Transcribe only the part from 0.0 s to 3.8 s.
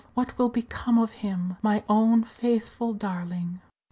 what will become of him! my own faithful darling!"